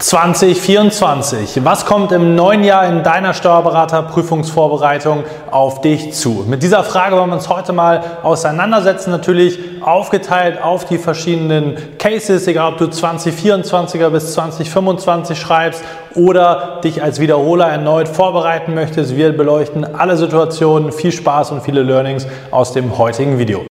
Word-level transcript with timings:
2024. 0.00 1.62
Was 1.62 1.84
kommt 1.84 2.10
im 2.12 2.34
neuen 2.34 2.64
Jahr 2.64 2.86
in 2.86 3.02
deiner 3.02 3.34
Steuerberaterprüfungsvorbereitung 3.34 5.24
auf 5.50 5.82
dich 5.82 6.14
zu? 6.14 6.44
Mit 6.48 6.62
dieser 6.62 6.82
Frage 6.84 7.16
wollen 7.16 7.28
wir 7.28 7.36
uns 7.36 7.50
heute 7.50 7.74
mal 7.74 8.02
auseinandersetzen. 8.22 9.10
Natürlich 9.10 9.58
aufgeteilt 9.82 10.62
auf 10.62 10.86
die 10.86 10.96
verschiedenen 10.96 11.76
Cases, 11.98 12.46
egal 12.46 12.72
ob 12.72 12.78
du 12.78 12.86
2024er 12.86 14.08
bis 14.08 14.32
2025 14.32 15.38
schreibst 15.38 15.84
oder 16.14 16.80
dich 16.82 17.02
als 17.02 17.20
Wiederholer 17.20 17.68
erneut 17.68 18.08
vorbereiten 18.08 18.74
möchtest. 18.74 19.16
Wir 19.16 19.36
beleuchten 19.36 19.84
alle 19.84 20.16
Situationen. 20.16 20.92
Viel 20.92 21.12
Spaß 21.12 21.50
und 21.52 21.62
viele 21.62 21.82
Learnings 21.82 22.26
aus 22.50 22.72
dem 22.72 22.96
heutigen 22.96 23.38
Video. 23.38 23.69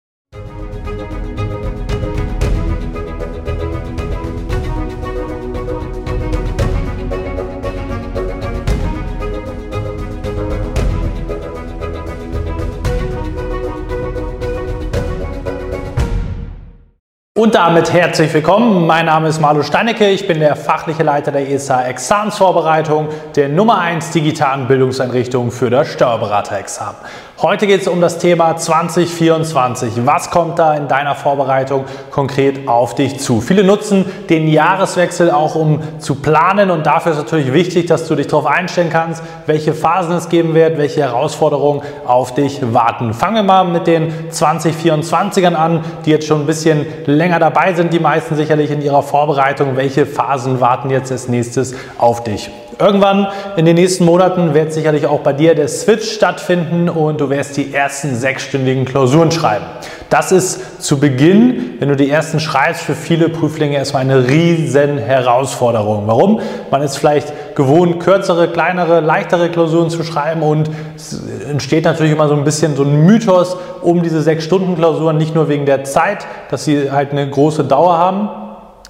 Und 17.54 17.60
damit 17.60 17.92
herzlich 17.92 18.34
willkommen. 18.34 18.84
Mein 18.84 19.06
Name 19.06 19.28
ist 19.28 19.40
Marlo 19.40 19.62
Steinecke. 19.62 20.08
Ich 20.10 20.26
bin 20.26 20.40
der 20.40 20.56
fachliche 20.56 21.04
Leiter 21.04 21.30
der 21.30 21.48
ESA 21.48 21.84
Examensvorbereitung 21.84 23.10
der 23.36 23.48
Nummer 23.48 23.78
1 23.78 24.10
digitalen 24.10 24.66
Bildungseinrichtung 24.66 25.52
für 25.52 25.70
das 25.70 25.86
Steuerberaterexamen. 25.92 26.96
Heute 27.44 27.66
geht 27.66 27.82
es 27.82 27.88
um 27.88 28.00
das 28.00 28.16
Thema 28.16 28.56
2024. 28.56 30.06
Was 30.06 30.30
kommt 30.30 30.58
da 30.58 30.72
in 30.76 30.88
deiner 30.88 31.14
Vorbereitung 31.14 31.84
konkret 32.10 32.66
auf 32.66 32.94
dich 32.94 33.20
zu? 33.20 33.42
Viele 33.42 33.64
nutzen 33.64 34.06
den 34.30 34.48
Jahreswechsel 34.48 35.30
auch, 35.30 35.54
um 35.54 35.82
zu 35.98 36.14
planen 36.14 36.70
und 36.70 36.86
dafür 36.86 37.12
ist 37.12 37.18
natürlich 37.18 37.52
wichtig, 37.52 37.84
dass 37.84 38.08
du 38.08 38.14
dich 38.14 38.28
darauf 38.28 38.46
einstellen 38.46 38.88
kannst, 38.88 39.22
welche 39.44 39.74
Phasen 39.74 40.14
es 40.14 40.30
geben 40.30 40.54
wird, 40.54 40.78
welche 40.78 41.02
Herausforderungen 41.02 41.82
auf 42.06 42.32
dich 42.32 42.72
warten. 42.72 43.12
Fangen 43.12 43.36
wir 43.36 43.42
mal 43.42 43.64
mit 43.64 43.86
den 43.86 44.30
2024ern 44.30 45.52
an, 45.52 45.84
die 46.06 46.12
jetzt 46.12 46.26
schon 46.26 46.40
ein 46.40 46.46
bisschen 46.46 46.86
länger 47.04 47.40
dabei 47.40 47.74
sind, 47.74 47.92
die 47.92 48.00
meisten 48.00 48.36
sicherlich 48.36 48.70
in 48.70 48.80
ihrer 48.80 49.02
Vorbereitung. 49.02 49.76
Welche 49.76 50.06
Phasen 50.06 50.62
warten 50.62 50.88
jetzt 50.88 51.12
als 51.12 51.28
nächstes 51.28 51.74
auf 51.98 52.24
dich? 52.24 52.50
Irgendwann 52.78 53.28
in 53.56 53.66
den 53.66 53.76
nächsten 53.76 54.04
Monaten 54.04 54.54
wird 54.54 54.72
sicherlich 54.72 55.06
auch 55.06 55.20
bei 55.20 55.32
dir 55.32 55.54
der 55.54 55.68
Switch 55.68 56.10
stattfinden 56.10 56.88
und 56.88 57.20
du 57.20 57.30
wirst 57.30 57.56
die 57.56 57.72
ersten 57.72 58.16
sechsstündigen 58.16 58.84
Klausuren 58.84 59.30
schreiben. 59.30 59.64
Das 60.10 60.32
ist 60.32 60.82
zu 60.82 60.98
Beginn, 60.98 61.74
wenn 61.78 61.88
du 61.88 61.96
die 61.96 62.10
ersten 62.10 62.40
schreibst, 62.40 62.82
für 62.82 62.94
viele 62.94 63.28
Prüflinge 63.28 63.76
erstmal 63.76 64.02
eine 64.02 64.28
riesen 64.28 64.98
Herausforderung. 64.98 66.04
Warum? 66.06 66.40
Man 66.70 66.82
ist 66.82 66.96
vielleicht 66.96 67.32
gewohnt, 67.54 68.00
kürzere, 68.00 68.48
kleinere, 68.48 69.00
leichtere 69.00 69.50
Klausuren 69.50 69.90
zu 69.90 70.02
schreiben 70.02 70.42
und 70.42 70.70
es 70.96 71.22
entsteht 71.48 71.84
natürlich 71.84 72.12
immer 72.12 72.28
so 72.28 72.34
ein 72.34 72.44
bisschen 72.44 72.76
so 72.76 72.82
ein 72.82 73.06
Mythos 73.06 73.56
um 73.82 74.02
diese 74.02 74.22
sechs 74.22 74.44
Stunden 74.44 74.76
Klausuren, 74.76 75.16
nicht 75.16 75.34
nur 75.34 75.48
wegen 75.48 75.66
der 75.66 75.84
Zeit, 75.84 76.26
dass 76.50 76.64
sie 76.64 76.90
halt 76.90 77.12
eine 77.12 77.28
große 77.28 77.64
Dauer 77.64 77.98
haben, 77.98 78.28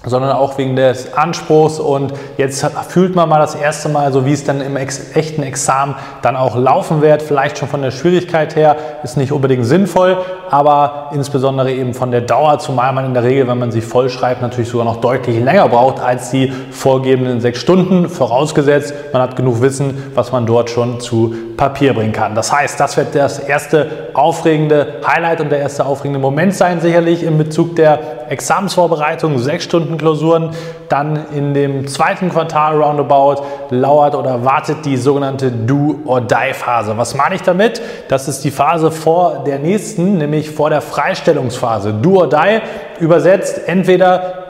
sondern 0.03 0.31
auch 0.33 0.57
wegen 0.57 0.75
des 0.75 1.13
Anspruchs. 1.13 1.79
Und 1.79 2.13
jetzt 2.37 2.65
fühlt 2.89 3.15
man 3.15 3.29
mal 3.29 3.39
das 3.39 3.55
erste 3.55 3.89
Mal, 3.89 4.11
so 4.11 4.25
wie 4.25 4.33
es 4.33 4.43
dann 4.43 4.61
im 4.61 4.77
echten 4.77 5.43
Examen 5.43 5.95
dann 6.21 6.35
auch 6.35 6.55
laufen 6.55 7.01
wird. 7.01 7.21
Vielleicht 7.21 7.57
schon 7.57 7.67
von 7.67 7.81
der 7.81 7.91
Schwierigkeit 7.91 8.55
her 8.55 8.75
ist 9.03 9.17
nicht 9.17 9.31
unbedingt 9.31 9.65
sinnvoll, 9.65 10.17
aber 10.49 11.09
insbesondere 11.13 11.71
eben 11.71 11.93
von 11.93 12.11
der 12.11 12.21
Dauer, 12.21 12.59
zumal 12.59 12.93
man 12.93 13.05
in 13.05 13.13
der 13.13 13.23
Regel, 13.23 13.47
wenn 13.47 13.57
man 13.57 13.71
sie 13.71 13.81
voll 13.81 14.09
schreibt, 14.09 14.41
natürlich 14.41 14.69
sogar 14.69 14.85
noch 14.85 15.01
deutlich 15.01 15.43
länger 15.43 15.67
braucht 15.69 15.99
als 15.99 16.31
die 16.31 16.51
vorgegebenen 16.71 17.41
sechs 17.41 17.59
Stunden, 17.59 18.09
vorausgesetzt, 18.09 18.93
man 19.11 19.21
hat 19.21 19.35
genug 19.35 19.61
Wissen, 19.61 20.11
was 20.13 20.31
man 20.31 20.45
dort 20.45 20.69
schon 20.69 20.99
zu 20.99 21.33
Papier 21.57 21.93
bringen 21.93 22.11
kann. 22.11 22.35
Das 22.35 22.51
heißt, 22.51 22.79
das 22.79 22.97
wird 22.97 23.15
das 23.15 23.39
erste 23.39 24.09
aufregende 24.13 25.01
Highlight 25.05 25.41
und 25.41 25.51
der 25.51 25.59
erste 25.59 25.85
aufregende 25.85 26.19
Moment 26.19 26.53
sein, 26.53 26.81
sicherlich 26.81 27.23
in 27.23 27.37
Bezug 27.37 27.75
der 27.75 28.29
Examensvorbereitung, 28.29 29.39
sechs 29.39 29.63
Stunden 29.63 29.94
Klausuren. 29.97 30.51
Dann 30.89 31.25
in 31.35 31.53
dem 31.53 31.87
zweiten 31.87 32.29
Quartal 32.29 32.81
roundabout 32.81 33.43
lauert 33.69 34.15
oder 34.15 34.45
wartet 34.45 34.85
die 34.85 34.97
sogenannte 34.97 35.51
Do-or-Die-Phase. 35.51 36.97
Was 36.97 37.15
meine 37.15 37.35
ich 37.35 37.41
damit? 37.41 37.81
Das 38.07 38.27
ist 38.27 38.43
die 38.43 38.51
Phase 38.51 38.91
vor 38.91 39.43
der 39.45 39.59
nächsten, 39.59 40.17
nämlich 40.17 40.51
vor 40.51 40.69
der 40.69 40.81
Freistellungsphase. 40.81 41.93
Do-or-Die 41.93 42.61
übersetzt 42.99 43.61
entweder 43.67 44.43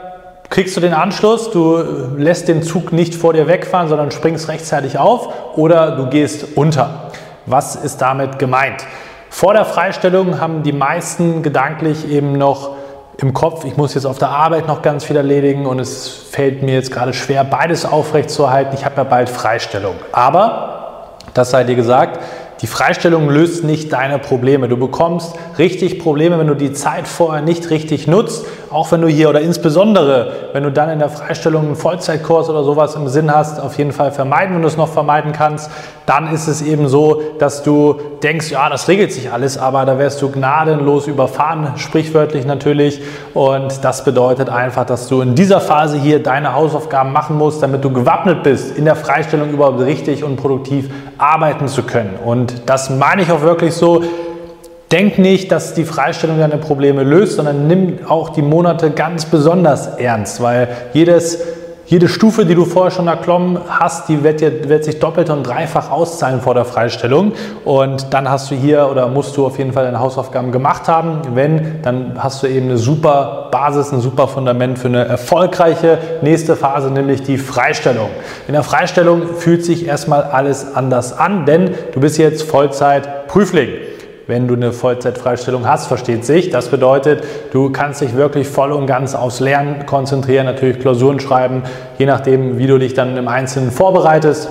kriegst 0.50 0.76
du 0.76 0.80
den 0.80 0.94
Anschluss, 0.94 1.50
du 1.50 1.82
lässt 2.16 2.48
den 2.48 2.62
Zug 2.62 2.92
nicht 2.92 3.14
vor 3.14 3.32
dir 3.32 3.48
wegfahren, 3.48 3.88
sondern 3.88 4.10
springst 4.10 4.48
rechtzeitig 4.48 4.98
auf 4.98 5.56
oder 5.56 5.96
du 5.96 6.08
gehst 6.08 6.56
unter. 6.56 7.10
Was 7.46 7.76
ist 7.76 7.98
damit 7.98 8.38
gemeint? 8.38 8.84
Vor 9.28 9.52
der 9.52 9.64
Freistellung 9.64 10.40
haben 10.40 10.62
die 10.62 10.72
meisten 10.72 11.42
gedanklich 11.42 12.10
eben 12.10 12.32
noch 12.32 12.70
im 13.18 13.32
Kopf, 13.32 13.64
ich 13.64 13.76
muss 13.76 13.94
jetzt 13.94 14.04
auf 14.04 14.18
der 14.18 14.28
Arbeit 14.28 14.66
noch 14.66 14.82
ganz 14.82 15.04
viel 15.04 15.16
erledigen 15.16 15.66
und 15.66 15.78
es 15.78 16.08
fällt 16.08 16.62
mir 16.62 16.74
jetzt 16.74 16.92
gerade 16.92 17.14
schwer, 17.14 17.44
beides 17.44 17.86
aufrechtzuerhalten. 17.86 18.74
Ich 18.74 18.84
habe 18.84 18.96
ja 18.96 19.04
bald 19.04 19.30
Freistellung. 19.30 19.94
Aber, 20.12 21.08
das 21.32 21.50
sei 21.50 21.64
dir 21.64 21.76
gesagt, 21.76 22.20
die 22.62 22.66
Freistellung 22.66 23.28
löst 23.28 23.64
nicht 23.64 23.92
deine 23.92 24.18
Probleme. 24.18 24.68
Du 24.68 24.78
bekommst 24.78 25.34
richtig 25.58 25.98
Probleme, 25.98 26.38
wenn 26.38 26.46
du 26.46 26.54
die 26.54 26.72
Zeit 26.72 27.06
vorher 27.06 27.42
nicht 27.42 27.68
richtig 27.68 28.06
nutzt. 28.06 28.46
Auch 28.70 28.90
wenn 28.92 29.02
du 29.02 29.08
hier 29.08 29.28
oder 29.28 29.40
insbesondere, 29.40 30.32
wenn 30.52 30.62
du 30.62 30.72
dann 30.72 30.90
in 30.90 30.98
der 30.98 31.10
Freistellung 31.10 31.66
einen 31.66 31.76
Vollzeitkurs 31.76 32.48
oder 32.48 32.64
sowas 32.64 32.94
im 32.94 33.08
Sinn 33.08 33.34
hast, 33.34 33.60
auf 33.60 33.76
jeden 33.78 33.92
Fall 33.92 34.10
vermeiden, 34.10 34.54
wenn 34.54 34.62
du 34.62 34.68
es 34.68 34.76
noch 34.76 34.88
vermeiden 34.88 35.32
kannst. 35.32 35.70
Dann 36.06 36.32
ist 36.32 36.46
es 36.46 36.62
eben 36.62 36.88
so, 36.88 37.20
dass 37.38 37.62
du 37.62 37.96
denkst, 38.22 38.50
ja, 38.50 38.68
das 38.68 38.88
regelt 38.88 39.12
sich 39.12 39.32
alles, 39.32 39.58
aber 39.58 39.84
da 39.84 39.98
wärst 39.98 40.22
du 40.22 40.30
gnadenlos 40.30 41.08
überfahren, 41.08 41.72
sprichwörtlich 41.76 42.46
natürlich. 42.46 43.00
Und 43.34 43.84
das 43.84 44.04
bedeutet 44.04 44.48
einfach, 44.48 44.86
dass 44.86 45.08
du 45.08 45.20
in 45.20 45.34
dieser 45.34 45.60
Phase 45.60 45.98
hier 45.98 46.22
deine 46.22 46.54
Hausaufgaben 46.54 47.12
machen 47.12 47.36
musst, 47.36 47.62
damit 47.62 47.84
du 47.84 47.90
gewappnet 47.90 48.42
bist, 48.42 48.76
in 48.78 48.84
der 48.84 48.96
Freistellung 48.96 49.50
überhaupt 49.50 49.80
richtig 49.80 50.22
und 50.22 50.36
produktiv 50.36 50.88
arbeiten 51.18 51.68
zu 51.68 51.82
können. 51.82 52.16
Und 52.24 52.68
das 52.68 52.90
meine 52.90 53.22
ich 53.22 53.30
auch 53.30 53.42
wirklich 53.42 53.74
so. 53.74 54.02
Denk 54.92 55.18
nicht, 55.18 55.50
dass 55.50 55.74
die 55.74 55.84
Freistellung 55.84 56.38
deine 56.38 56.58
Probleme 56.58 57.02
löst, 57.02 57.36
sondern 57.36 57.66
nimm 57.66 57.98
auch 58.06 58.28
die 58.28 58.42
Monate 58.42 58.92
ganz 58.92 59.24
besonders 59.24 59.96
ernst, 59.96 60.40
weil 60.40 60.68
jedes 60.92 61.55
jede 61.86 62.08
Stufe, 62.08 62.44
die 62.44 62.56
du 62.56 62.64
vorher 62.64 62.90
schon 62.90 63.06
erklommen 63.06 63.58
hast, 63.68 64.08
die 64.08 64.24
wird, 64.24 64.40
dir, 64.40 64.68
wird 64.68 64.84
sich 64.84 64.98
doppelt 64.98 65.30
und 65.30 65.44
dreifach 65.44 65.90
auszahlen 65.90 66.40
vor 66.40 66.54
der 66.54 66.64
Freistellung. 66.64 67.32
Und 67.64 68.12
dann 68.12 68.28
hast 68.28 68.50
du 68.50 68.56
hier 68.56 68.88
oder 68.90 69.06
musst 69.06 69.36
du 69.36 69.46
auf 69.46 69.56
jeden 69.58 69.72
Fall 69.72 69.84
deine 69.84 70.00
Hausaufgaben 70.00 70.50
gemacht 70.50 70.88
haben. 70.88 71.20
Wenn, 71.34 71.82
dann 71.82 72.14
hast 72.18 72.42
du 72.42 72.48
eben 72.48 72.66
eine 72.66 72.78
super 72.78 73.48
Basis, 73.52 73.92
ein 73.92 74.00
super 74.00 74.26
Fundament 74.26 74.80
für 74.80 74.88
eine 74.88 75.04
erfolgreiche 75.04 75.98
nächste 76.22 76.56
Phase, 76.56 76.90
nämlich 76.90 77.22
die 77.22 77.38
Freistellung. 77.38 78.08
In 78.48 78.54
der 78.54 78.64
Freistellung 78.64 79.36
fühlt 79.36 79.64
sich 79.64 79.86
erstmal 79.86 80.24
alles 80.24 80.74
anders 80.74 81.16
an, 81.16 81.46
denn 81.46 81.70
du 81.92 82.00
bist 82.00 82.18
jetzt 82.18 82.42
Vollzeit 82.42 83.28
Prüfling 83.28 83.68
wenn 84.26 84.48
du 84.48 84.54
eine 84.54 84.72
Vollzeitfreistellung 84.72 85.66
hast, 85.66 85.86
versteht 85.86 86.24
sich. 86.24 86.50
Das 86.50 86.68
bedeutet, 86.68 87.22
du 87.52 87.70
kannst 87.70 88.00
dich 88.00 88.16
wirklich 88.16 88.48
voll 88.48 88.72
und 88.72 88.86
ganz 88.86 89.14
aufs 89.14 89.40
Lernen 89.40 89.86
konzentrieren, 89.86 90.46
natürlich 90.46 90.80
Klausuren 90.80 91.20
schreiben, 91.20 91.62
je 91.98 92.06
nachdem, 92.06 92.58
wie 92.58 92.66
du 92.66 92.78
dich 92.78 92.94
dann 92.94 93.16
im 93.16 93.28
Einzelnen 93.28 93.70
vorbereitest. 93.70 94.48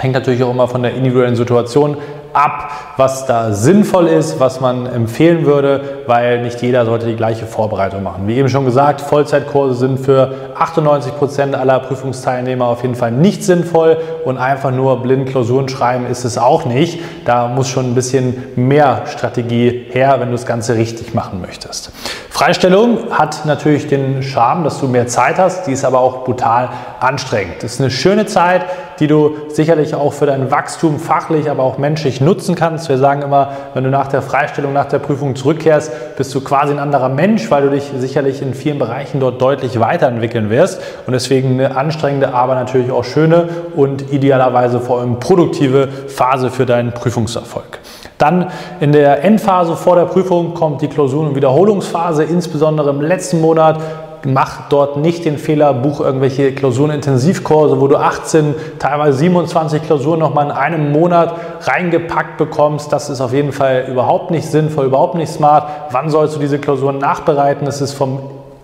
Hängt 0.00 0.14
natürlich 0.14 0.42
auch 0.44 0.50
immer 0.50 0.68
von 0.68 0.82
der 0.82 0.94
individuellen 0.94 1.36
Situation 1.36 1.96
ab, 2.38 2.70
was 2.96 3.26
da 3.26 3.52
sinnvoll 3.52 4.06
ist, 4.06 4.38
was 4.40 4.60
man 4.60 4.86
empfehlen 4.86 5.44
würde, 5.44 6.02
weil 6.06 6.42
nicht 6.42 6.62
jeder 6.62 6.86
sollte 6.86 7.06
die 7.06 7.16
gleiche 7.16 7.46
Vorbereitung 7.46 8.02
machen. 8.02 8.28
Wie 8.28 8.36
eben 8.36 8.48
schon 8.48 8.64
gesagt, 8.64 9.00
Vollzeitkurse 9.00 9.74
sind 9.74 9.98
für 9.98 10.32
98 10.56 11.16
Prozent 11.16 11.54
aller 11.54 11.80
Prüfungsteilnehmer 11.80 12.66
auf 12.66 12.82
jeden 12.82 12.94
Fall 12.94 13.10
nicht 13.10 13.42
sinnvoll 13.44 13.98
und 14.24 14.38
einfach 14.38 14.70
nur 14.70 15.02
blind 15.02 15.28
Klausuren 15.28 15.68
schreiben 15.68 16.06
ist 16.06 16.24
es 16.24 16.38
auch 16.38 16.64
nicht. 16.64 17.00
Da 17.24 17.48
muss 17.48 17.68
schon 17.68 17.86
ein 17.86 17.94
bisschen 17.94 18.44
mehr 18.56 19.02
Strategie 19.06 19.86
her, 19.90 20.16
wenn 20.18 20.28
du 20.28 20.32
das 20.32 20.46
Ganze 20.46 20.76
richtig 20.76 21.14
machen 21.14 21.40
möchtest. 21.40 21.90
Freistellung 22.38 23.10
hat 23.10 23.46
natürlich 23.46 23.88
den 23.88 24.22
Charme, 24.22 24.62
dass 24.62 24.78
du 24.78 24.86
mehr 24.86 25.08
Zeit 25.08 25.38
hast, 25.38 25.66
die 25.66 25.72
ist 25.72 25.84
aber 25.84 25.98
auch 25.98 26.22
brutal 26.22 26.68
anstrengend. 27.00 27.64
Das 27.64 27.72
ist 27.72 27.80
eine 27.80 27.90
schöne 27.90 28.26
Zeit, 28.26 28.64
die 29.00 29.08
du 29.08 29.34
sicherlich 29.48 29.96
auch 29.96 30.12
für 30.12 30.26
dein 30.26 30.48
Wachstum 30.48 31.00
fachlich, 31.00 31.50
aber 31.50 31.64
auch 31.64 31.78
menschlich 31.78 32.20
nutzen 32.20 32.54
kannst. 32.54 32.88
Wir 32.88 32.96
sagen 32.96 33.22
immer, 33.22 33.50
wenn 33.74 33.82
du 33.82 33.90
nach 33.90 34.06
der 34.06 34.22
Freistellung, 34.22 34.72
nach 34.72 34.84
der 34.84 35.00
Prüfung 35.00 35.34
zurückkehrst, 35.34 36.16
bist 36.16 36.32
du 36.32 36.40
quasi 36.40 36.72
ein 36.72 36.78
anderer 36.78 37.08
Mensch, 37.08 37.50
weil 37.50 37.64
du 37.64 37.70
dich 37.70 37.90
sicherlich 37.98 38.40
in 38.40 38.54
vielen 38.54 38.78
Bereichen 38.78 39.18
dort 39.18 39.42
deutlich 39.42 39.80
weiterentwickeln 39.80 40.48
wirst 40.48 40.80
und 41.08 41.14
deswegen 41.14 41.54
eine 41.54 41.76
anstrengende, 41.76 42.34
aber 42.34 42.54
natürlich 42.54 42.92
auch 42.92 43.04
schöne 43.04 43.48
und 43.74 44.12
idealerweise 44.12 44.78
vor 44.78 45.00
allem 45.00 45.18
produktive 45.18 45.88
Phase 46.06 46.52
für 46.52 46.66
deinen 46.66 46.92
Prüfungserfolg. 46.92 47.77
Dann 48.18 48.50
in 48.80 48.92
der 48.92 49.24
Endphase 49.24 49.76
vor 49.76 49.96
der 49.96 50.06
Prüfung 50.06 50.54
kommt 50.54 50.82
die 50.82 50.88
Klausuren- 50.88 51.28
und 51.28 51.36
Wiederholungsphase, 51.36 52.24
insbesondere 52.24 52.90
im 52.90 53.00
letzten 53.00 53.40
Monat 53.40 53.78
mach 54.26 54.68
dort 54.68 54.96
nicht 54.96 55.24
den 55.24 55.38
Fehler, 55.38 55.72
buch 55.72 56.00
irgendwelche 56.00 56.52
Klausurenintensivkurse, 56.52 57.80
wo 57.80 57.86
du 57.86 57.96
18, 57.96 58.54
teilweise 58.78 59.18
27 59.18 59.82
Klausuren 59.82 60.18
nochmal 60.18 60.46
in 60.46 60.50
einem 60.50 60.92
Monat 60.92 61.34
reingepackt 61.62 62.36
bekommst. 62.36 62.92
Das 62.92 63.10
ist 63.10 63.20
auf 63.20 63.32
jeden 63.32 63.52
Fall 63.52 63.86
überhaupt 63.88 64.30
nicht 64.30 64.46
sinnvoll, 64.46 64.86
überhaupt 64.86 65.14
nicht 65.14 65.30
smart. 65.30 65.68
Wann 65.90 66.10
sollst 66.10 66.36
du 66.36 66.40
diese 66.40 66.58
Klausuren 66.58 66.98
nachbereiten? 66.98 67.64
Das 67.64 67.80
ist 67.80 67.92
vom 67.92 68.20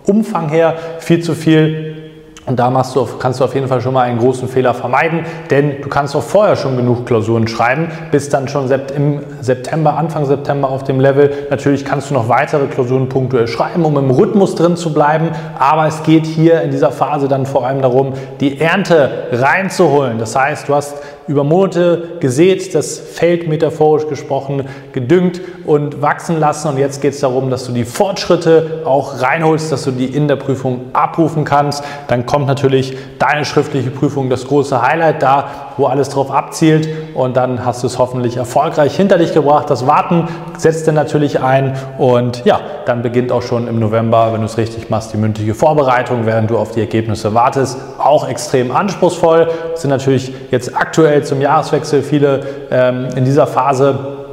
Umfang 0.06 0.48
her 0.48 0.74
viel 0.98 1.22
zu 1.22 1.34
viel. 1.34 1.93
Und 2.46 2.58
da 2.58 2.68
machst 2.68 2.94
du, 2.94 3.06
kannst 3.18 3.40
du 3.40 3.44
auf 3.44 3.54
jeden 3.54 3.68
Fall 3.68 3.80
schon 3.80 3.94
mal 3.94 4.02
einen 4.02 4.18
großen 4.18 4.48
Fehler 4.48 4.74
vermeiden, 4.74 5.24
denn 5.50 5.80
du 5.80 5.88
kannst 5.88 6.14
auch 6.14 6.22
vorher 6.22 6.56
schon 6.56 6.76
genug 6.76 7.06
Klausuren 7.06 7.48
schreiben, 7.48 7.88
bist 8.10 8.34
dann 8.34 8.48
schon 8.48 8.70
im 8.94 9.20
September, 9.40 9.96
Anfang 9.96 10.26
September 10.26 10.68
auf 10.68 10.84
dem 10.84 11.00
Level. 11.00 11.30
Natürlich 11.48 11.86
kannst 11.86 12.10
du 12.10 12.14
noch 12.14 12.28
weitere 12.28 12.66
Klausuren 12.66 13.08
punktuell 13.08 13.48
schreiben, 13.48 13.86
um 13.86 13.96
im 13.96 14.10
Rhythmus 14.10 14.54
drin 14.54 14.76
zu 14.76 14.92
bleiben, 14.92 15.30
aber 15.58 15.86
es 15.86 16.02
geht 16.02 16.26
hier 16.26 16.60
in 16.60 16.70
dieser 16.70 16.92
Phase 16.92 17.28
dann 17.28 17.46
vor 17.46 17.66
allem 17.66 17.80
darum, 17.80 18.12
die 18.40 18.60
Ernte 18.60 19.28
reinzuholen. 19.32 20.18
Das 20.18 20.36
heißt, 20.36 20.68
du 20.68 20.74
hast 20.74 20.96
über 21.26 21.44
Monate 21.44 22.16
gesät, 22.20 22.74
das 22.74 22.98
Feld 22.98 23.48
metaphorisch 23.48 24.06
gesprochen 24.08 24.68
gedüngt 24.92 25.40
und 25.64 26.02
wachsen 26.02 26.38
lassen. 26.38 26.68
Und 26.68 26.78
jetzt 26.78 27.00
geht 27.00 27.14
es 27.14 27.20
darum, 27.20 27.50
dass 27.50 27.64
du 27.64 27.72
die 27.72 27.84
Fortschritte 27.84 28.82
auch 28.84 29.20
reinholst, 29.22 29.72
dass 29.72 29.84
du 29.84 29.90
die 29.90 30.06
in 30.06 30.28
der 30.28 30.36
Prüfung 30.36 30.86
abrufen 30.92 31.44
kannst. 31.44 31.82
Dann 32.08 32.26
kommt 32.26 32.46
natürlich 32.46 32.96
deine 33.18 33.44
schriftliche 33.44 33.90
Prüfung, 33.90 34.28
das 34.28 34.46
große 34.46 34.82
Highlight 34.82 35.22
da, 35.22 35.48
wo 35.76 35.86
alles 35.86 36.10
drauf 36.10 36.30
abzielt. 36.30 36.88
Und 37.14 37.36
dann 37.36 37.64
hast 37.64 37.82
du 37.82 37.86
es 37.86 37.98
hoffentlich 37.98 38.36
erfolgreich 38.36 38.96
hinter 38.96 39.18
dich 39.18 39.32
gebracht. 39.32 39.70
Das 39.70 39.86
Warten 39.86 40.28
setzt 40.58 40.86
dann 40.86 40.94
natürlich 40.94 41.40
ein. 41.40 41.74
Und 41.98 42.44
ja, 42.44 42.60
dann 42.86 43.02
beginnt 43.02 43.32
auch 43.32 43.42
schon 43.42 43.66
im 43.68 43.78
November, 43.78 44.32
wenn 44.32 44.40
du 44.40 44.46
es 44.46 44.58
richtig 44.58 44.90
machst, 44.90 45.12
die 45.12 45.16
mündliche 45.16 45.54
Vorbereitung, 45.54 46.26
während 46.26 46.50
du 46.50 46.58
auf 46.58 46.72
die 46.72 46.80
Ergebnisse 46.80 47.34
wartest. 47.34 47.78
Auch 48.04 48.28
extrem 48.28 48.70
anspruchsvoll. 48.70 49.48
Das 49.72 49.80
sind 49.80 49.90
natürlich 49.90 50.32
jetzt 50.50 50.76
aktuell 50.76 51.04
aktuell 51.04 51.24
zum 51.24 51.40
Jahreswechsel 51.40 52.02
viele 52.02 52.40
ähm, 52.70 53.08
in 53.16 53.24
dieser 53.24 53.46
Phase 53.46 54.23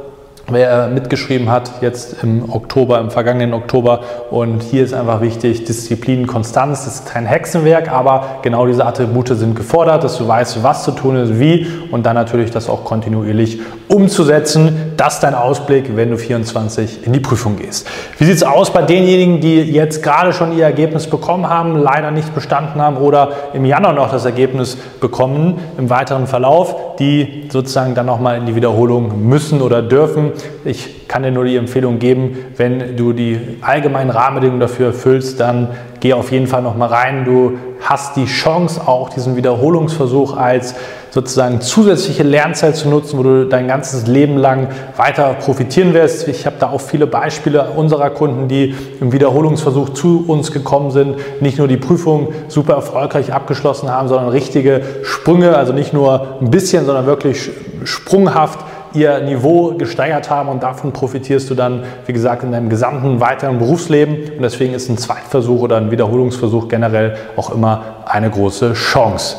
wer 0.52 0.88
mitgeschrieben 0.88 1.50
hat, 1.50 1.70
jetzt 1.80 2.22
im 2.22 2.50
Oktober, 2.52 3.00
im 3.00 3.10
vergangenen 3.10 3.54
Oktober. 3.54 4.00
Und 4.30 4.62
hier 4.62 4.84
ist 4.84 4.94
einfach 4.94 5.20
wichtig, 5.20 5.64
Disziplin, 5.64 6.26
Konstanz, 6.26 6.84
das 6.84 6.94
ist 6.94 7.06
kein 7.06 7.26
Hexenwerk, 7.26 7.90
aber 7.90 8.38
genau 8.42 8.66
diese 8.66 8.84
Attribute 8.84 9.28
sind 9.28 9.54
gefordert, 9.54 10.04
dass 10.04 10.18
du 10.18 10.26
weißt, 10.26 10.62
was 10.62 10.84
zu 10.84 10.92
tun 10.92 11.16
ist, 11.16 11.38
wie 11.38 11.66
und 11.90 12.04
dann 12.04 12.14
natürlich 12.14 12.50
das 12.50 12.68
auch 12.68 12.84
kontinuierlich 12.84 13.60
umzusetzen. 13.88 14.92
Das 14.96 15.14
ist 15.14 15.22
dein 15.22 15.34
Ausblick, 15.34 15.96
wenn 15.96 16.10
du 16.10 16.18
24 16.18 17.06
in 17.06 17.12
die 17.12 17.20
Prüfung 17.20 17.56
gehst. 17.56 17.86
Wie 18.18 18.24
sieht 18.24 18.36
es 18.36 18.42
aus 18.42 18.72
bei 18.72 18.82
denjenigen, 18.82 19.40
die 19.40 19.60
jetzt 19.60 20.02
gerade 20.02 20.32
schon 20.32 20.56
ihr 20.56 20.64
Ergebnis 20.64 21.06
bekommen 21.06 21.48
haben, 21.48 21.76
leider 21.76 22.10
nicht 22.10 22.34
bestanden 22.34 22.80
haben 22.80 22.96
oder 22.96 23.30
im 23.52 23.64
Januar 23.64 23.92
noch 23.92 24.10
das 24.10 24.24
Ergebnis 24.24 24.76
bekommen 25.00 25.58
im 25.78 25.90
weiteren 25.90 26.26
Verlauf, 26.26 26.96
die 26.98 27.48
sozusagen 27.50 27.94
dann 27.94 28.06
nochmal 28.06 28.38
in 28.38 28.46
die 28.46 28.54
Wiederholung 28.54 29.28
müssen 29.28 29.60
oder 29.60 29.82
dürfen? 29.82 30.32
Ich 30.64 31.08
kann 31.08 31.22
dir 31.22 31.30
nur 31.30 31.44
die 31.44 31.56
Empfehlung 31.56 31.98
geben, 31.98 32.36
wenn 32.56 32.96
du 32.96 33.12
die 33.12 33.38
allgemeinen 33.60 34.10
Rahmenbedingungen 34.10 34.60
dafür 34.60 34.88
erfüllst, 34.88 35.40
dann 35.40 35.68
geh 36.00 36.12
auf 36.12 36.32
jeden 36.32 36.46
Fall 36.46 36.62
nochmal 36.62 36.88
rein. 36.88 37.24
Du 37.24 37.58
hast 37.80 38.16
die 38.16 38.26
Chance, 38.26 38.80
auch 38.86 39.08
diesen 39.10 39.36
Wiederholungsversuch 39.36 40.36
als 40.36 40.74
sozusagen 41.10 41.60
zusätzliche 41.60 42.22
Lernzeit 42.22 42.74
zu 42.74 42.88
nutzen, 42.88 43.18
wo 43.18 43.22
du 43.22 43.46
dein 43.46 43.68
ganzes 43.68 44.06
Leben 44.06 44.38
lang 44.38 44.68
weiter 44.96 45.34
profitieren 45.34 45.92
wirst. 45.92 46.26
Ich 46.26 46.46
habe 46.46 46.56
da 46.58 46.70
auch 46.70 46.80
viele 46.80 47.06
Beispiele 47.06 47.70
unserer 47.76 48.08
Kunden, 48.10 48.48
die 48.48 48.74
im 49.00 49.12
Wiederholungsversuch 49.12 49.90
zu 49.90 50.24
uns 50.26 50.52
gekommen 50.52 50.90
sind, 50.90 51.16
nicht 51.42 51.58
nur 51.58 51.68
die 51.68 51.76
Prüfung 51.76 52.32
super 52.48 52.74
erfolgreich 52.74 53.32
abgeschlossen 53.32 53.90
haben, 53.90 54.08
sondern 54.08 54.28
richtige 54.30 54.80
Sprünge, 55.02 55.56
also 55.56 55.74
nicht 55.74 55.92
nur 55.92 56.38
ein 56.40 56.50
bisschen, 56.50 56.86
sondern 56.86 57.04
wirklich 57.04 57.50
sprunghaft 57.84 58.60
ihr 58.94 59.20
Niveau 59.20 59.74
gesteigert 59.74 60.30
haben 60.30 60.48
und 60.48 60.62
davon 60.62 60.92
profitierst 60.92 61.48
du 61.50 61.54
dann, 61.54 61.84
wie 62.06 62.12
gesagt, 62.12 62.42
in 62.42 62.52
deinem 62.52 62.68
gesamten 62.68 63.20
weiteren 63.20 63.58
Berufsleben. 63.58 64.32
Und 64.36 64.42
deswegen 64.42 64.74
ist 64.74 64.88
ein 64.88 64.98
Zweitversuch 64.98 65.60
oder 65.60 65.76
ein 65.76 65.90
Wiederholungsversuch 65.90 66.68
generell 66.68 67.16
auch 67.36 67.54
immer 67.54 67.82
eine 68.06 68.30
große 68.30 68.72
Chance. 68.74 69.36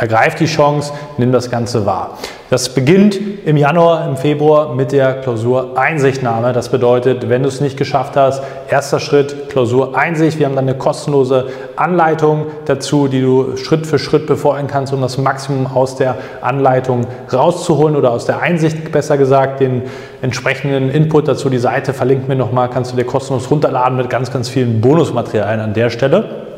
Ergreif 0.00 0.34
die 0.34 0.46
Chance, 0.46 0.94
nimm 1.18 1.30
das 1.30 1.50
Ganze 1.50 1.84
wahr. 1.84 2.16
Das 2.48 2.70
beginnt 2.70 3.20
im 3.44 3.58
Januar, 3.58 4.08
im 4.08 4.16
Februar 4.16 4.74
mit 4.74 4.92
der 4.92 5.20
Klausur 5.20 5.76
Einsichtnahme. 5.76 6.54
Das 6.54 6.70
bedeutet, 6.70 7.28
wenn 7.28 7.42
du 7.42 7.48
es 7.48 7.60
nicht 7.60 7.76
geschafft 7.76 8.16
hast, 8.16 8.42
erster 8.70 8.98
Schritt 8.98 9.50
Klausur 9.50 9.98
Einsicht. 9.98 10.38
Wir 10.38 10.46
haben 10.46 10.56
dann 10.56 10.66
eine 10.66 10.78
kostenlose 10.78 11.48
Anleitung 11.76 12.46
dazu, 12.64 13.08
die 13.08 13.20
du 13.20 13.58
Schritt 13.58 13.86
für 13.86 13.98
Schritt 13.98 14.26
befolgen 14.26 14.68
kannst, 14.68 14.94
um 14.94 15.02
das 15.02 15.18
Maximum 15.18 15.66
aus 15.66 15.96
der 15.96 16.16
Anleitung 16.40 17.06
rauszuholen 17.30 17.94
oder 17.94 18.10
aus 18.10 18.24
der 18.24 18.40
Einsicht 18.40 18.90
besser 18.92 19.18
gesagt. 19.18 19.60
Den 19.60 19.82
entsprechenden 20.22 20.88
Input 20.88 21.28
dazu, 21.28 21.50
die 21.50 21.58
Seite 21.58 21.92
verlinken 21.92 22.26
wir 22.26 22.36
nochmal, 22.36 22.70
kannst 22.70 22.90
du 22.92 22.96
dir 22.96 23.04
kostenlos 23.04 23.50
runterladen 23.50 23.98
mit 23.98 24.08
ganz, 24.08 24.32
ganz 24.32 24.48
vielen 24.48 24.80
Bonusmaterialien 24.80 25.60
an 25.60 25.74
der 25.74 25.90
Stelle. 25.90 26.49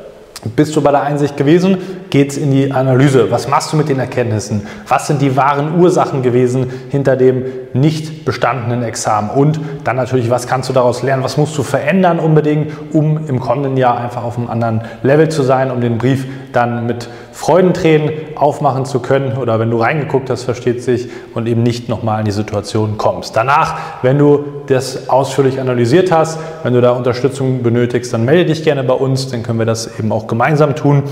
Bist 0.44 0.74
du 0.74 0.80
bei 0.82 0.90
der 0.90 1.02
Einsicht 1.02 1.36
gewesen, 1.36 1.78
geht 2.10 2.32
es 2.32 2.36
in 2.36 2.50
die 2.50 2.72
Analyse. 2.72 3.30
Was 3.30 3.46
machst 3.46 3.72
du 3.72 3.76
mit 3.76 3.88
den 3.88 4.00
Erkenntnissen? 4.00 4.66
Was 4.88 5.06
sind 5.06 5.22
die 5.22 5.36
wahren 5.36 5.80
Ursachen 5.80 6.22
gewesen 6.22 6.66
hinter 6.90 7.14
dem 7.14 7.44
nicht 7.74 8.24
bestandenen 8.24 8.82
Examen? 8.82 9.30
Und 9.30 9.60
dann 9.84 9.94
natürlich, 9.94 10.30
was 10.30 10.48
kannst 10.48 10.68
du 10.68 10.72
daraus 10.72 11.04
lernen? 11.04 11.22
Was 11.22 11.36
musst 11.36 11.56
du 11.56 11.62
verändern 11.62 12.18
unbedingt, 12.18 12.72
um 12.92 13.28
im 13.28 13.38
kommenden 13.38 13.76
Jahr 13.76 13.98
einfach 13.98 14.24
auf 14.24 14.36
einem 14.36 14.50
anderen 14.50 14.82
Level 15.04 15.28
zu 15.28 15.42
sein, 15.42 15.70
um 15.70 15.80
den 15.80 15.98
Brief 15.98 16.26
dann 16.52 16.86
mit 16.86 17.08
Freudentränen 17.32 18.10
aufmachen 18.34 18.84
zu 18.84 19.00
können 19.00 19.38
oder 19.38 19.58
wenn 19.58 19.70
du 19.70 19.78
reingeguckt 19.78 20.28
hast, 20.28 20.42
versteht 20.42 20.82
sich 20.82 21.08
und 21.34 21.46
eben 21.46 21.62
nicht 21.62 21.88
nochmal 21.88 22.20
in 22.20 22.26
die 22.26 22.32
Situation 22.32 22.98
kommst. 22.98 23.36
Danach, 23.36 23.78
wenn 24.02 24.18
du 24.18 24.44
das 24.66 25.08
ausführlich 25.08 25.58
analysiert 25.60 26.12
hast, 26.12 26.38
wenn 26.62 26.74
du 26.74 26.80
da 26.80 26.90
Unterstützung 26.90 27.62
benötigst, 27.62 28.12
dann 28.12 28.24
melde 28.24 28.46
dich 28.46 28.62
gerne 28.62 28.84
bei 28.84 28.94
uns, 28.94 29.28
dann 29.28 29.42
können 29.42 29.58
wir 29.58 29.66
das 29.66 29.98
eben 29.98 30.12
auch 30.12 30.26
gemeinsam 30.32 30.74
tun. 30.74 31.02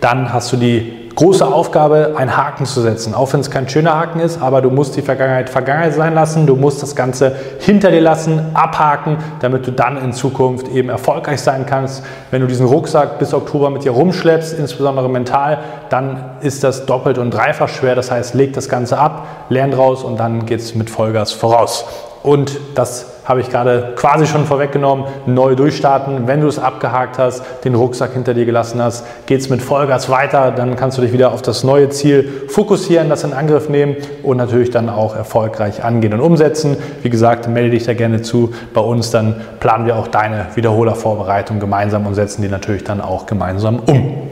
Dann 0.00 0.32
hast 0.32 0.52
du 0.52 0.56
die 0.56 1.04
große 1.14 1.46
Aufgabe, 1.46 2.14
einen 2.16 2.36
Haken 2.36 2.66
zu 2.66 2.80
setzen. 2.80 3.14
Auch 3.14 3.32
wenn 3.32 3.40
es 3.40 3.50
kein 3.50 3.68
schöner 3.68 3.94
Haken 3.94 4.20
ist, 4.20 4.42
aber 4.42 4.60
du 4.62 4.70
musst 4.70 4.96
die 4.96 5.02
Vergangenheit 5.02 5.48
Vergangenheit 5.48 5.94
sein 5.94 6.14
lassen. 6.14 6.46
Du 6.46 6.56
musst 6.56 6.82
das 6.82 6.96
Ganze 6.96 7.36
hinter 7.60 7.90
dir 7.90 8.00
lassen, 8.00 8.40
abhaken, 8.54 9.18
damit 9.40 9.66
du 9.66 9.70
dann 9.70 9.96
in 9.96 10.12
Zukunft 10.12 10.68
eben 10.68 10.88
erfolgreich 10.88 11.40
sein 11.40 11.66
kannst. 11.66 12.04
Wenn 12.30 12.40
du 12.40 12.46
diesen 12.48 12.66
Rucksack 12.66 13.18
bis 13.18 13.32
Oktober 13.32 13.70
mit 13.70 13.84
dir 13.84 13.92
rumschleppst, 13.92 14.58
insbesondere 14.58 15.08
mental, 15.08 15.58
dann 15.88 16.18
ist 16.40 16.64
das 16.64 16.86
doppelt 16.86 17.18
und 17.18 17.30
dreifach 17.30 17.68
schwer. 17.68 17.94
Das 17.94 18.10
heißt, 18.10 18.34
leg 18.34 18.52
das 18.52 18.68
Ganze 18.68 18.98
ab, 18.98 19.26
lern 19.48 19.70
draus 19.70 20.02
und 20.02 20.18
dann 20.18 20.46
geht 20.46 20.60
es 20.60 20.74
mit 20.74 20.90
Vollgas 20.90 21.32
voraus. 21.32 21.84
Und 22.22 22.58
das 22.74 23.13
habe 23.24 23.40
ich 23.40 23.50
gerade 23.50 23.92
quasi 23.96 24.26
schon 24.26 24.44
vorweggenommen, 24.44 25.06
neu 25.26 25.54
durchstarten. 25.54 26.26
Wenn 26.26 26.40
du 26.40 26.46
es 26.46 26.58
abgehakt 26.58 27.18
hast, 27.18 27.42
den 27.64 27.74
Rucksack 27.74 28.12
hinter 28.12 28.34
dir 28.34 28.44
gelassen 28.44 28.82
hast, 28.82 29.06
geht 29.26 29.40
es 29.40 29.48
mit 29.48 29.62
Vollgas 29.62 30.10
weiter. 30.10 30.50
Dann 30.50 30.76
kannst 30.76 30.98
du 30.98 31.02
dich 31.02 31.12
wieder 31.12 31.32
auf 31.32 31.42
das 31.42 31.64
neue 31.64 31.88
Ziel 31.88 32.44
fokussieren, 32.48 33.08
das 33.08 33.24
in 33.24 33.32
Angriff 33.32 33.68
nehmen 33.68 33.96
und 34.22 34.36
natürlich 34.36 34.70
dann 34.70 34.88
auch 34.88 35.16
erfolgreich 35.16 35.82
angehen 35.82 36.12
und 36.12 36.20
umsetzen. 36.20 36.76
Wie 37.02 37.10
gesagt, 37.10 37.48
melde 37.48 37.70
dich 37.70 37.84
da 37.84 37.94
gerne 37.94 38.22
zu 38.22 38.52
bei 38.72 38.80
uns, 38.80 39.10
dann 39.10 39.40
planen 39.60 39.86
wir 39.86 39.96
auch 39.96 40.08
deine 40.08 40.46
Wiederholervorbereitung 40.54 41.60
gemeinsam 41.60 42.06
und 42.06 42.14
setzen 42.14 42.42
die 42.42 42.48
natürlich 42.48 42.84
dann 42.84 43.00
auch 43.00 43.26
gemeinsam 43.26 43.80
um. 43.86 44.23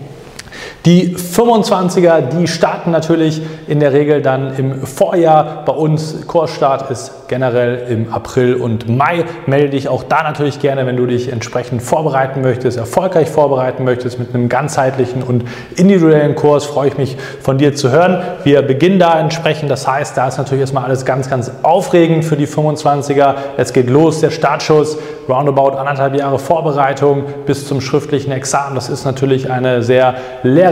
Die 0.85 1.17
25er, 1.17 2.23
die 2.23 2.49
starten 2.49 2.91
natürlich 2.91 3.41
in 3.69 3.79
der 3.79 3.93
Regel 3.93 4.21
dann 4.21 4.57
im 4.57 4.85
Vorjahr. 4.85 5.63
Bei 5.65 5.73
uns 5.73 6.27
Kursstart 6.27 6.91
ist 6.91 7.29
generell 7.29 7.87
im 7.89 8.13
April 8.13 8.57
und 8.57 8.89
Mai. 8.89 9.25
Melde 9.47 9.71
dich 9.71 9.89
auch 9.89 10.03
da 10.03 10.25
natürlich 10.25 10.59
gerne, 10.59 10.85
wenn 10.85 10.97
du 10.97 11.07
dich 11.07 11.31
entsprechend 11.31 11.83
vorbereiten 11.83 12.41
möchtest, 12.43 12.79
erfolgreich 12.79 13.31
vorbereiten 13.31 13.85
möchtest 13.85 14.19
mit 14.19 14.35
einem 14.35 14.49
ganzheitlichen 14.49 15.23
und 15.23 15.45
individuellen 15.77 16.35
Kurs. 16.35 16.65
Freue 16.65 16.89
ich 16.89 16.99
mich 16.99 17.17
von 17.41 17.59
dir 17.59 17.77
zu 17.77 17.93
hören. 17.93 18.21
Wir 18.43 18.63
beginnen 18.63 18.99
da 18.99 19.21
entsprechend. 19.21 19.71
Das 19.71 19.87
heißt, 19.87 20.17
da 20.17 20.27
ist 20.27 20.39
natürlich 20.39 20.63
erstmal 20.63 20.85
alles 20.85 21.05
ganz, 21.05 21.31
ganz 21.31 21.53
aufregend 21.63 22.25
für 22.25 22.37
die 22.37 22.49
25er. 22.49 23.37
Es 23.57 23.73
geht 23.73 23.89
los, 23.89 24.21
der 24.21 24.31
Startschuss 24.31 24.99
roundabout 25.29 25.77
anderthalb 25.79 26.17
Jahre 26.17 26.41
Vorbereitung 26.41 27.25
bis 27.47 27.69
zum 27.69 27.81
schriftlichen 27.81 28.33
Examen. 28.33 28.75
Das 28.75 28.89
ist 28.89 29.05
natürlich 29.05 29.51
eine 29.51 29.85
sehr 29.85 30.17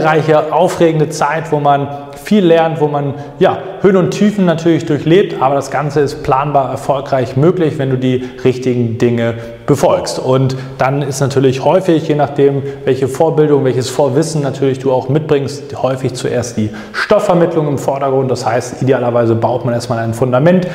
lehrreiche, 0.01 0.51
aufregende 0.51 1.09
Zeit, 1.09 1.51
wo 1.51 1.59
man 1.59 1.87
viel 2.23 2.45
lernt, 2.45 2.79
wo 2.79 2.87
man 2.87 3.15
ja, 3.39 3.57
Höhen 3.81 3.97
und 3.97 4.11
Tiefen 4.11 4.45
natürlich 4.45 4.85
durchlebt, 4.85 5.41
aber 5.41 5.55
das 5.55 5.71
Ganze 5.71 6.01
ist 6.01 6.23
planbar 6.23 6.69
erfolgreich 6.69 7.35
möglich, 7.35 7.77
wenn 7.77 7.89
du 7.89 7.97
die 7.97 8.29
richtigen 8.43 8.97
Dinge 8.97 9.35
befolgst. 9.65 10.19
Und 10.19 10.55
dann 10.77 11.01
ist 11.01 11.19
natürlich 11.19 11.63
häufig, 11.63 12.07
je 12.07 12.15
nachdem, 12.15 12.61
welche 12.85 13.07
Vorbildung, 13.07 13.65
welches 13.65 13.89
Vorwissen 13.89 14.41
natürlich 14.41 14.79
du 14.79 14.91
auch 14.91 15.09
mitbringst, 15.09 15.81
häufig 15.81 16.13
zuerst 16.13 16.57
die 16.57 16.69
Stoffvermittlung 16.93 17.67
im 17.67 17.77
Vordergrund. 17.77 18.29
Das 18.29 18.45
heißt, 18.45 18.81
idealerweise 18.81 19.35
baut 19.35 19.65
man 19.65 19.73
erstmal 19.73 19.99
ein 19.99 20.13
Fundament 20.13 20.67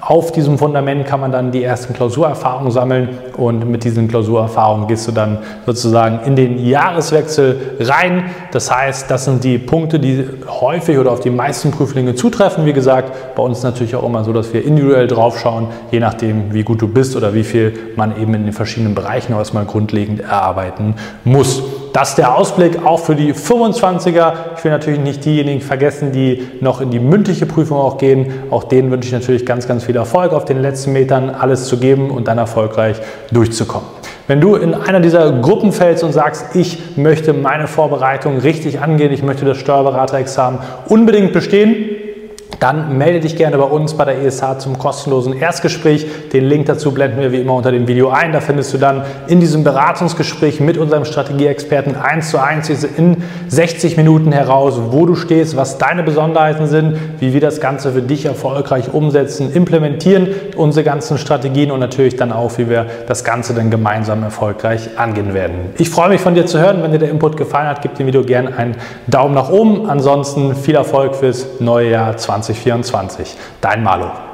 Auf 0.00 0.32
diesem 0.32 0.58
Fundament 0.58 1.06
kann 1.06 1.20
man 1.20 1.32
dann 1.32 1.52
die 1.52 1.62
ersten 1.62 1.92
Klausurerfahrungen 1.94 2.70
sammeln 2.70 3.10
und 3.36 3.68
mit 3.68 3.84
diesen 3.84 4.08
Klausurerfahrungen 4.08 4.86
gehst 4.86 5.06
du 5.08 5.12
dann 5.12 5.38
sozusagen 5.66 6.20
in 6.26 6.36
den 6.36 6.58
Jahreswechsel 6.64 7.76
rein. 7.80 8.24
Das 8.52 8.70
heißt, 8.70 9.10
das 9.10 9.24
sind 9.24 9.44
die 9.44 9.58
Punkte, 9.58 9.98
die 9.98 10.24
häufig 10.46 10.98
oder 10.98 11.10
auf 11.10 11.20
die 11.20 11.30
meisten 11.30 11.70
Prüflinge 11.70 12.14
zutreffen. 12.14 12.66
Wie 12.66 12.72
gesagt, 12.72 13.34
bei 13.34 13.42
uns 13.42 13.62
natürlich 13.62 13.96
auch 13.96 14.04
immer 14.04 14.24
so, 14.24 14.32
dass 14.32 14.52
wir 14.52 14.64
individuell 14.64 15.06
drauf 15.06 15.38
schauen, 15.38 15.68
je 15.90 16.00
nachdem, 16.00 16.52
wie 16.52 16.62
gut 16.62 16.80
du 16.80 16.88
bist 16.88 17.16
oder 17.16 17.34
wie 17.34 17.44
viel 17.44 17.74
man 17.96 18.20
eben 18.20 18.34
in 18.34 18.44
den 18.44 18.52
verschiedenen 18.52 18.94
Bereichen 18.94 19.32
erstmal 19.32 19.64
grundlegend 19.64 20.20
erarbeiten 20.20 20.94
muss. 21.24 21.62
Das 21.92 22.10
ist 22.10 22.18
der 22.18 22.34
Ausblick 22.34 22.86
auch 22.86 23.00
für 23.00 23.14
die 23.14 23.34
25er. 23.34 24.32
Ich 24.56 24.64
will 24.64 24.70
natürlich 24.70 25.00
nicht 25.00 25.24
diejenigen 25.26 25.60
vergessen, 25.60 26.10
die 26.10 26.48
noch 26.60 26.80
in 26.80 26.90
die 26.90 26.98
mündliche 26.98 27.44
Prüfung 27.44 27.76
auch 27.76 27.98
gehen. 27.98 28.32
Auch 28.50 28.64
denen 28.64 28.90
wünsche 28.90 29.08
ich 29.08 29.12
natürlich 29.12 29.44
ganz, 29.44 29.68
ganz 29.68 29.84
viel 29.84 29.96
Erfolg 29.96 30.32
auf 30.32 30.46
den 30.46 30.62
letzten 30.62 30.92
Metern, 30.92 31.28
alles 31.28 31.66
zu 31.66 31.78
geben 31.78 32.10
und 32.10 32.28
dann 32.28 32.38
erfolgreich 32.38 32.96
durchzukommen. 33.30 33.86
Wenn 34.26 34.40
du 34.40 34.54
in 34.54 34.72
einer 34.72 35.00
dieser 35.00 35.32
Gruppen 35.40 35.72
fällst 35.72 36.02
und 36.02 36.12
sagst, 36.12 36.56
ich 36.56 36.96
möchte 36.96 37.34
meine 37.34 37.66
Vorbereitung 37.66 38.38
richtig 38.38 38.80
angehen, 38.80 39.12
ich 39.12 39.22
möchte 39.22 39.44
das 39.44 39.58
Steuerberaterexamen 39.58 40.60
unbedingt 40.86 41.34
bestehen, 41.34 41.74
dann 42.62 42.96
melde 42.96 43.18
dich 43.18 43.34
gerne 43.34 43.58
bei 43.58 43.64
uns 43.64 43.94
bei 43.94 44.04
der 44.04 44.22
ESH 44.22 44.58
zum 44.58 44.78
kostenlosen 44.78 45.32
Erstgespräch. 45.32 46.06
Den 46.32 46.44
Link 46.44 46.66
dazu 46.66 46.92
blenden 46.94 47.20
wir 47.20 47.32
wie 47.32 47.40
immer 47.40 47.54
unter 47.54 47.72
dem 47.72 47.88
Video 47.88 48.10
ein. 48.10 48.30
Da 48.30 48.40
findest 48.40 48.72
du 48.72 48.78
dann 48.78 49.02
in 49.26 49.40
diesem 49.40 49.64
Beratungsgespräch 49.64 50.60
mit 50.60 50.78
unserem 50.78 51.04
Strategieexperten 51.04 51.96
eins 51.96 52.30
zu 52.30 52.38
eins 52.38 52.68
in 52.68 53.16
60 53.48 53.96
Minuten 53.96 54.30
heraus, 54.30 54.80
wo 54.90 55.06
du 55.06 55.16
stehst, 55.16 55.56
was 55.56 55.78
deine 55.78 56.04
Besonderheiten 56.04 56.68
sind, 56.68 56.96
wie 57.18 57.34
wir 57.34 57.40
das 57.40 57.60
Ganze 57.60 57.90
für 57.90 58.02
dich 58.02 58.26
erfolgreich 58.26 58.94
umsetzen, 58.94 59.52
implementieren, 59.52 60.28
unsere 60.54 60.84
ganzen 60.84 61.18
Strategien 61.18 61.72
und 61.72 61.80
natürlich 61.80 62.14
dann 62.14 62.30
auch, 62.30 62.58
wie 62.58 62.70
wir 62.70 62.86
das 63.08 63.24
Ganze 63.24 63.54
dann 63.54 63.72
gemeinsam 63.72 64.22
erfolgreich 64.22 64.90
angehen 64.98 65.34
werden. 65.34 65.70
Ich 65.78 65.90
freue 65.90 66.10
mich 66.10 66.20
von 66.20 66.36
dir 66.36 66.46
zu 66.46 66.60
hören. 66.60 66.80
Wenn 66.84 66.92
dir 66.92 67.00
der 67.00 67.10
Input 67.10 67.36
gefallen 67.36 67.66
hat, 67.66 67.82
gib 67.82 67.96
dem 67.96 68.06
Video 68.06 68.22
gerne 68.22 68.56
einen 68.56 68.76
Daumen 69.08 69.34
nach 69.34 69.50
oben. 69.50 69.90
Ansonsten 69.90 70.54
viel 70.54 70.76
Erfolg 70.76 71.16
fürs 71.16 71.58
neue 71.58 71.90
Jahr 71.90 72.16
2020. 72.16 72.51
2024. 72.54 73.36
Dein 73.60 73.82
Malo. 73.82 74.31